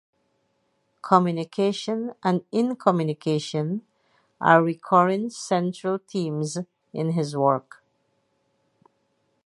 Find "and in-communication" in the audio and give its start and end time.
2.23-3.83